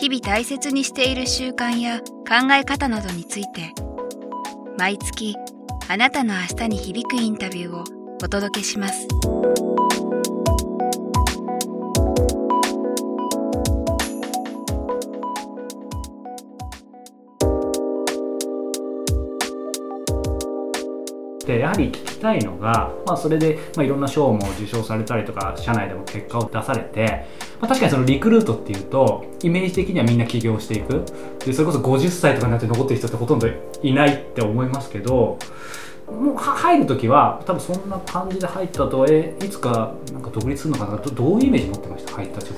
[0.00, 3.74] 日々大切にしている習慣や考え方などについて
[4.78, 5.36] 毎月
[5.88, 7.84] あなたの明日に響くインタビューを
[8.24, 9.06] お届けします。
[21.46, 27.26] でやはり聞きたいのが、まあ、それで、まあ、いろんな賞も受賞されたりとか社内でも結果を出されて、
[27.60, 31.04] まあ、確かにそのリクルートっていうとイメージ的にはみんな起業していく。
[31.44, 33.48] でそれこそ50歳とかになって残ってる人ってほとんど
[33.82, 35.38] いないって思いますけど
[36.06, 40.96] もう入る時は多分そんな感じで入ったとえいつかなんか独立するのかな？
[40.96, 42.14] どどういうイメージ持ってました？
[42.14, 42.54] 入った直後。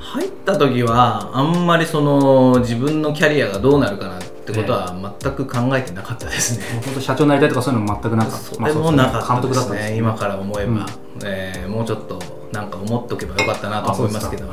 [0.00, 6.64] 入った時はあんまりその自分のキャリアがどうなるかなってことは全く考えてなかったですね。
[6.74, 8.38] もともと社長になりたいとかそういうのも全くなかった。
[8.38, 9.76] それもなかったですね。
[9.76, 10.86] ですね今から思えば、うん、
[11.22, 12.18] えー、もうちょっと
[12.52, 14.46] なんか思っとけばよかったなと思いますけど。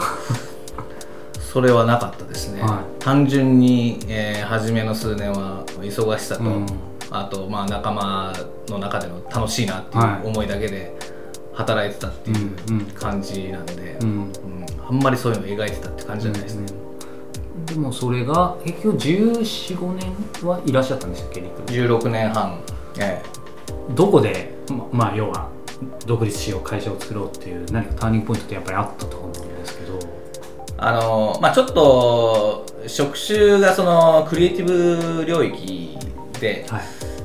[1.57, 6.65] それはなかったですね、はい、単純に、えー、初めの数年は忙しさと、うん、
[7.09, 8.33] あとまあ仲間
[8.67, 10.95] の中での楽しいなっていう思いだけで
[11.53, 14.07] 働いてたっていう感じなんで、うん。
[14.07, 16.67] うん、あんまりそういうのを描いてたって感じじゃないですね、
[17.65, 21.41] でもそれが結局1415年はいらっしゃったんでしたっけ
[21.73, 22.59] 16年半。
[22.99, 23.93] ええ。
[23.95, 25.49] どこでままあ要は
[26.05, 30.17] 独立しよう会社を作ろうっていう何かターニングポイントってやっぱりあったと思うんですけど。
[30.79, 35.97] あのまあちょっと職種がそのクリエイティブ領域
[36.39, 36.81] で、はい、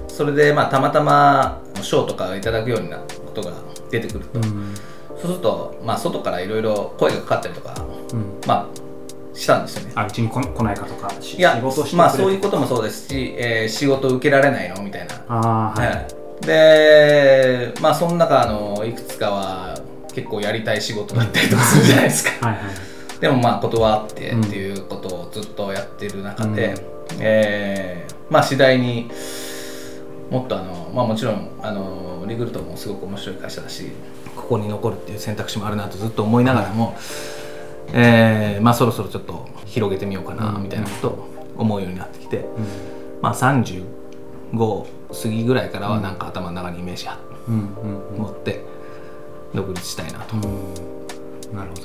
[0.09, 3.53] それでまあたまたま賞とかいただくようなことが
[3.91, 4.75] 出てくると、うん、
[5.11, 7.75] そうすると、まあ、外からいろいろ声がかかったりとか、
[8.15, 8.71] うん、ま
[9.35, 9.93] あしたんですよね。
[9.97, 11.61] あうちに来ないかとかいや
[11.95, 14.83] まあそういうこともそうですし、えー、仕事受けられないの？
[14.83, 15.25] みたいな。
[15.29, 16.07] あ、はい、はい、
[16.43, 19.79] でまあその中のいくつかは
[20.15, 22.47] 結構やりたい仕事だったりとかするじゃないですか。
[22.47, 29.11] はい、はい、でもまあ断ってっていうことをずっとやってる中で、うん、えー、まあ次第に
[30.31, 33.91] もっとあの、まあ、もちろんあのリグルトもすごく面白い会社だし
[34.35, 36.97] ここに残るっていう選択肢もあるなとずっと思いながらも、
[37.93, 41.29] えーまあ、そろそろちょっと広げてみようかなみたいなことを
[41.59, 42.47] 思うようになってきて、うん、
[43.21, 44.02] まあ、35
[44.59, 47.19] 過ぎぐらいからはなんか頭の中にイメージが
[48.17, 48.65] 持って
[49.55, 50.37] 独立したいなと。
[51.55, 51.83] なるほど、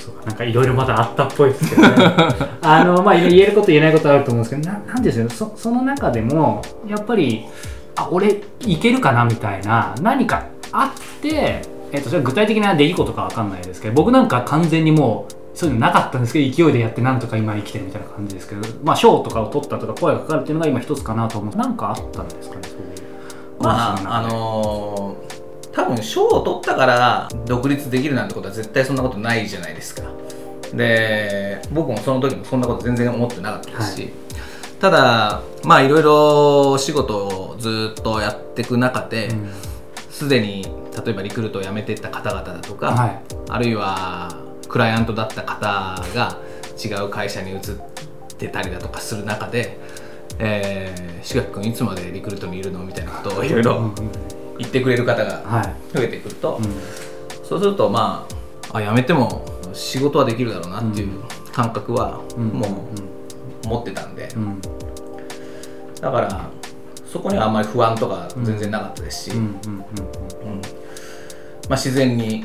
[0.00, 1.88] そうなんかいろいろまだあったっぽいですけどね。
[2.62, 7.46] あの、まあ、言えること言えないことあると思うんですけどななんですよそその中でもやっぱり
[7.94, 11.62] あ俺いけるかなみたいな何かあって
[11.92, 21.56] えっと、それ具体的な出来事かわかんないですけど僕なんか完全にもうそういうのなかったんですけど勢いでやってなんとか今生きてるみたいな感じですけどまあ賞とかを取ったとか声がかかるっていうのが今一つかなと思う。
[21.56, 23.62] なんかあったんですかねそういう。
[23.62, 30.02] まああのー、多分賞を取ったから独立できるなんてことは絶対そんなことないじゃないですか。
[30.74, 34.12] で僕もその時もそんなこと全然思ってなかったですし、はい、
[34.78, 39.30] ただまあいろいろ仕事をずっとやっていく中で
[40.10, 40.62] すで、うん、に
[41.04, 46.38] 例えばリクルートを辞めていった方々だとか、はい、あるいはクライアントだった方が
[46.82, 47.60] 違う会社に移っ
[48.36, 49.78] てたりだとかする中で
[50.38, 53.90] 「えー、志垣君いつまでリクルートにいるの?」みたいなことをいろいろ
[54.58, 55.42] 言ってくれる方が
[55.94, 56.74] 増えてくると、はいうん、
[57.44, 58.26] そうするとま
[58.72, 61.20] ああ辞めても仕事はできるだろうなっていう
[61.52, 62.88] 感覚はも
[63.64, 64.28] う持ってたんで、
[66.00, 66.50] だから
[67.10, 69.32] そこにはあんまり不安とか全然なかったですし。
[71.68, 72.44] まあ、自然に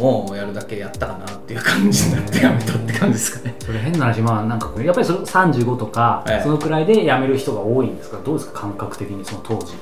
[0.00, 3.54] もうやるだけやったかなっていう感じになってやめたって感じですかね。
[3.60, 9.74] それ変な話、まあ、なんかやっぱりその35とか、そのくらいで辞める人が多いんですか、どうですか、感覚的にその当時。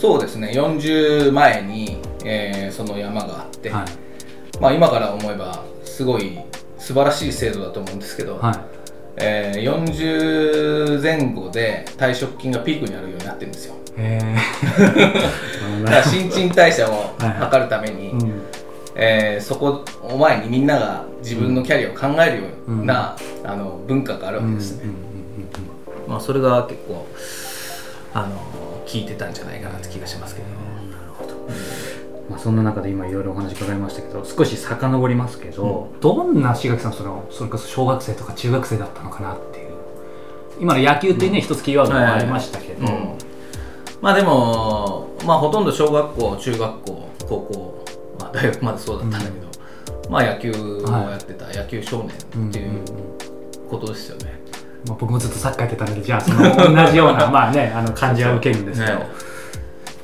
[0.00, 6.38] そうですね、40前に、えー、その山があって、はい、まあ、今から思えば、すごい
[6.78, 8.54] 素晴らしい制度だと思うんですけど、はい、
[9.16, 13.74] えー、40前後で退職金がピークになるようになってるんですよ。
[13.96, 18.42] だから新陳代謝を測るために、はいはいうん、
[18.98, 24.90] えー、そこを前にみんなが自分のキャリアを考えるような、うん、あの文化があるわけですね。
[26.08, 27.06] まあ、それが結構
[28.14, 30.54] あの聞いてたんじゃないかなって気がしますけど、ね、
[30.90, 31.34] なるほど、
[32.30, 39.66] まあ、そんな中で今いろいろお話伺いましたけど少し遡りますけど、うん、どんな志垣さんそのそれこそ小学生とか中学生だったのかなっていう。
[40.58, 42.86] 今の野球ってね、うん、一つキーワードもありましたけど、
[44.00, 47.84] まあでも、まあ、ほとんど小学校中学校高校、
[48.26, 49.46] まあ、大学までそうだったんだけど、
[50.10, 52.80] まあ野球をやってた、野球少年っていう
[53.70, 54.32] ことですよね、
[54.86, 56.42] まあ、僕もずっとサッカーやってたのでじゃあその
[56.84, 59.06] 同じようなまあねあの感じは受けるんですけど、ね、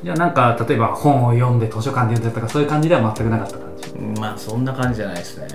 [0.04, 3.62] じゃあなんか例えば本を読んで図書館で読んでたとかそういう感じでは全くなかった感
[4.14, 4.20] じ？
[4.20, 5.48] まあそんな感じじゃないですね。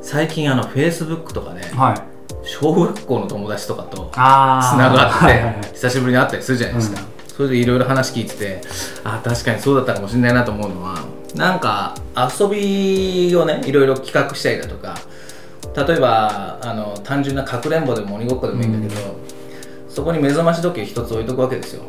[0.00, 2.00] 最近あのフェイスブックとかね、はい、
[2.42, 8.60] 小学校の友達とかとつながって、久しぶりに会ったりするじゃないですか、うん、それでいろいろ話聞いてて
[9.04, 10.98] あ確かにそうだったかもしれないなと思うのは
[11.34, 14.96] なんか遊びをねいろいろ企画したりだとか
[15.74, 21.84] 例えばあの単純なかくれんぼでも鬼ごっこでもいいんだけど、うん、そこに目覚まし時計一つ置いとくわけですよ。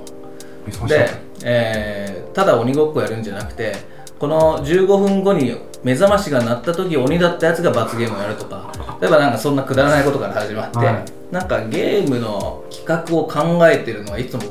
[0.88, 1.10] で、
[1.44, 3.75] えー、ただ鬼ごっこやるんじゃなくて
[4.18, 14.44] この15分後に目覚ましが鳴った時鬼だったやつが罰ゲームをやるとか例えばなんかそんなくだらないことから始まって、はい、なんかゲームの企画を考えてるのはいつも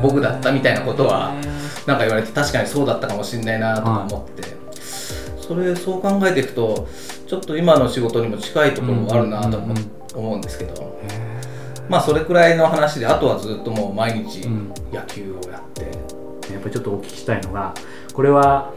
[0.00, 1.34] 僕だったみたいなことは
[1.86, 4.52] なんか言われて確かにそうだったかもしれないなとか思って、はい、
[5.40, 6.88] それそう考えていくと
[7.26, 9.58] ちょっと今の仕事にも近いところもあるなと
[10.18, 10.98] 思うんですけど、
[11.88, 14.46] まあそれくらいの話であとはずっともう毎日
[14.92, 15.82] 野球をやって、
[16.52, 17.72] やっぱりちょっとお聞きしたいのが
[18.12, 18.72] これは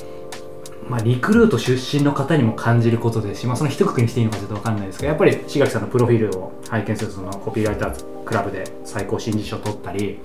[0.89, 10.19] まあ、リクルート出身の方にも感じることですし、まあ、その一括りにしていいのかちょっと分かんないですけどやっぱり志垣さんのプロフィールを拝見するとそのコピーライタークラブで最高新人賞を取ったり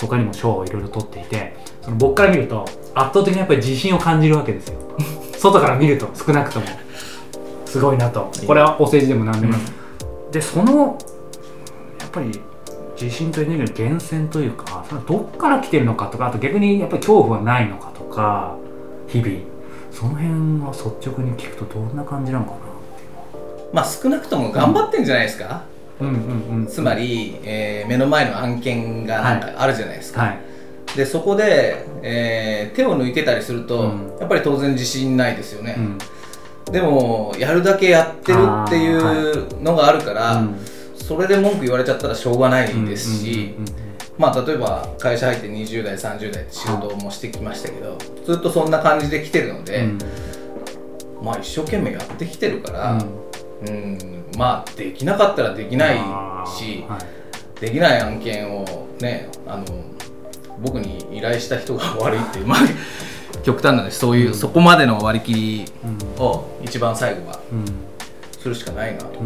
[0.00, 4.78] 他にも賞をいろいろ取っていてその僕から見ると圧倒的にやっぱり自信を感じるわけですよ。
[5.38, 6.66] 外から見ると少なくとも。
[7.66, 8.30] すごいなと。
[8.46, 10.98] これはお政治でも何でも、うん、でその
[12.00, 12.40] やっぱり
[13.00, 18.56] 自信とエネルギーの源泉というかそれはどっから来てるのかとかあと逆にやっぱり恐怖はないのかとか
[19.08, 19.55] 日々
[19.98, 20.28] その辺
[20.60, 22.58] は率直に聞くとどんな感じなのかな
[23.72, 25.62] まあ少なくとも頑張ってんじゃないですか、
[26.00, 30.30] うんうんうん、つまり、えー、目の前の案件がなんかあるじゃないですか、はい。
[30.30, 30.36] は
[30.94, 35.98] い、でそこで、えー、手を抜いてたりすると、うん、やっぱり当然自信ないですよね、うん、
[36.70, 43.54] でもやるだけやってるっていうのがあるから、はい、それで文句言われちゃったらしょうがないですし、
[44.18, 49.88] まあ、例えば会社入って20代30代って仕事もしてきましたけどずっとそんな感じで来てるので、
[51.22, 52.98] まあ一生懸命やってきてるから、
[53.66, 54.16] うん。
[54.36, 55.96] まあできなかったらできない
[56.46, 56.98] し、は
[57.56, 58.64] い、できない案件を
[59.00, 59.64] ねあの
[60.60, 62.58] 僕に依頼した人が悪いっていうまあ
[63.42, 65.64] 極端なでそういう、うん、そこまでの割り切り
[66.18, 67.40] を一番最後は
[68.38, 69.20] するしかないなと、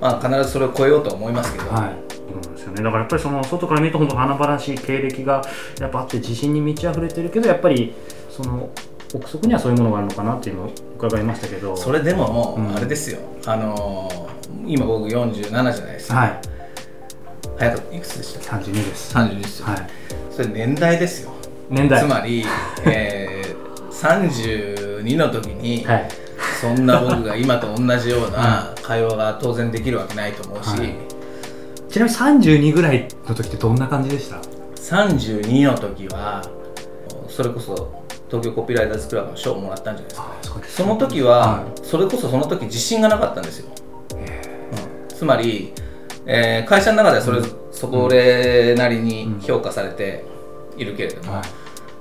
[0.00, 1.70] まあ、必ずそれを超えようとは思いますけど。
[1.70, 2.05] はい
[2.42, 2.82] そうですよね。
[2.82, 5.42] だからやっぱりその外から見ると本当華々しい経歴が
[5.80, 7.94] やっぱあって自信に満ち溢れてるけどやっぱり
[8.30, 8.70] その
[9.14, 11.76] 憶測にはそういうものがあるのかなっていうのを伺いましたけど。
[11.76, 16.40] それでももうあれですよ、うん、あのー、今僕47じゃないですか、はい、
[17.58, 19.16] 早かったいくつでした32です。
[19.16, 19.90] 32ですよ、はい、
[20.30, 21.32] それ年代ですよ。
[21.70, 22.02] 年代。
[22.02, 22.44] つまり、
[22.84, 26.08] えー、32の時に、はい、
[26.60, 30.94] そんな僕が今と同じような会話が当然できるわけないと思うし、はい、
[31.96, 36.42] ちなみに32ぐらいの時ってどんな感じでした？32の時は
[37.26, 43.70] それこそ東京コピーライターズクラブの賞をもらったんじゃないですか、その時は、それこそその時自信がなかったんですよ、
[44.14, 45.72] うん、つまり、
[46.26, 50.26] えー、会社の中ではそれ、うん、そこれなりに評価されて
[50.76, 51.40] いるけれども、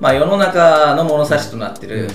[0.01, 2.09] まあ、世の中の物差しとなってる、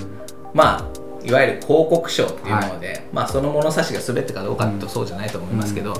[0.53, 5.93] まあいわゆる広告賞っていうもので、はい、まあ、その物差しが全てかどうかっていうとそうじゃないと思いますけど、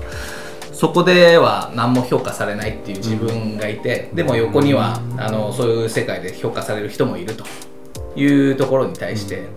[0.81, 7.45] そこでは何も評価されないっていう自分がいて、でも横にはあのそういう世界で評価される人もいると。
[8.15, 9.47] いうところに対して、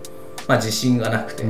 [0.47, 1.45] まあ、自信がなくて、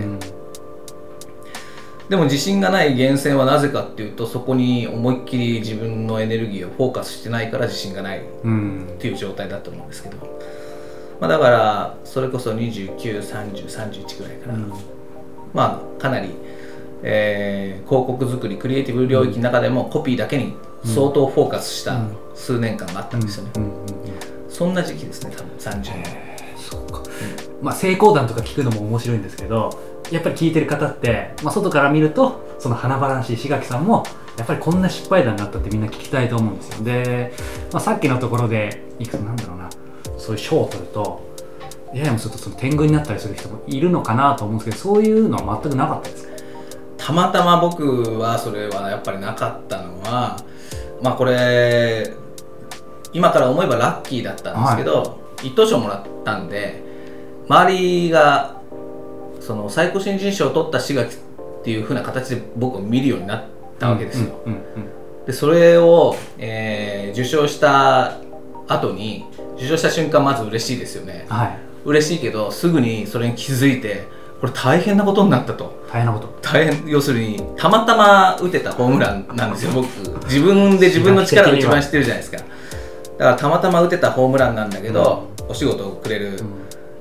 [2.08, 8.22] でも自信がない源泉はなぜかっていうとそこに思いっきり自分のエネルギーをフォーカスしてないから自信がないっ
[8.98, 10.16] ていう状態だと思うんですけど、
[11.20, 14.58] まあ、だからそれこそ293031ぐらいから、
[15.52, 16.30] まあかなり、
[17.06, 22.00] えー、広告作りクリエイティブ領域の中でもコピーだけに相当フォーカスした
[22.34, 23.50] 数年間があったんですよね、
[24.48, 26.34] そんな時期ですね多分30年。
[27.62, 29.70] まあ、成功談とか聞くのも面白いんですけど
[30.10, 34.04] やっぱり聞いてる方って、まあ、外から見るとその華々しい志垣さんも
[34.36, 36.84] やっぱりこんな失敗談だったってみんな聞きたいと思うんですよ。
[36.84, 37.32] で、
[37.72, 39.70] まあ、さっきのところでいくつなんだろうな。
[40.18, 41.34] そういう賞を取ると
[41.94, 46.33] ややもするとその天狗になったりする人もいるのかなと思うんですけどそういうのは全くなかったです
[47.04, 50.38] たまたま僕はそれはやっぱりなかったのは
[51.02, 52.14] まあこれ
[53.12, 56.82] 今から思えばラッキーだったんですけど、はい、一等賞もらったんで
[57.46, 58.58] 周りが
[59.40, 61.18] その最高新人賞を取った志垣っ
[61.62, 63.44] ていうふうな形で僕を見るようになっ
[63.78, 64.40] たわけですよ、
[65.26, 68.18] でそれを、えー受賞した
[68.66, 71.26] 後に受賞した瞬間まず嬉しいですよね。
[71.28, 71.58] はい。
[71.84, 74.08] 嬉しいけどすぐにそれに気づいて
[74.44, 75.72] これ大変なことになったと。
[75.90, 76.28] 大変なこと。
[76.42, 79.72] 大変要するにたまたま打てたホームランなんですよ。
[79.72, 79.86] 僕
[80.26, 82.36] 自分で自分の力を一番知ってるじゃないですか。
[82.36, 82.50] だか
[83.18, 86.38] らたまたま打てたホームランなんだけど、お仕事をくれる、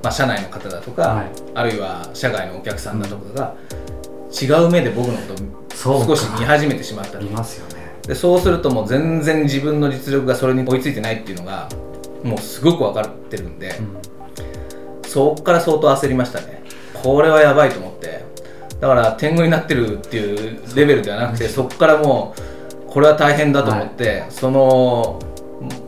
[0.01, 1.25] まあ、社内の方だとか、はい。
[1.53, 3.55] あるいは社外のお客さんだとかが、
[4.31, 5.33] 違う目で僕のこ
[5.83, 7.25] とを少し見始めてしまったと。
[7.25, 7.83] 見ますよね。
[8.07, 11.67] でそうするともう全然自分の実力がそれに追いついてないっていうのが
[12.23, 13.73] もうすごく分かってるんで、
[15.07, 16.62] そこから相当焦りましたね
[16.93, 18.23] これはやばいと思って。
[18.79, 25.19] だから天狗になってるっていうレベルではなくてそこからもうこれは大変だと思って、その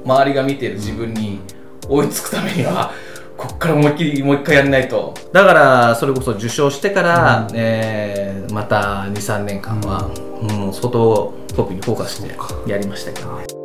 [0.06, 1.42] 周りが見てる自分に
[1.90, 2.92] 追いつくためには
[3.38, 5.14] こっから思いっきりもう一回やらないと。
[5.34, 10.08] だからそれこそ受賞してから、えーまた23年間は、
[10.42, 13.65] もう相当コピーにフォーカスしてやりましたけどね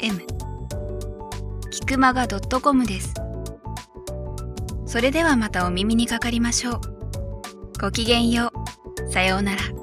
[0.00, 0.20] m
[1.70, 3.14] キクマガ .com です。
[4.86, 6.80] それではまたお耳にかかりましょう。
[7.80, 8.52] ごきげんよ
[9.06, 9.12] う。
[9.12, 9.77] さようなら。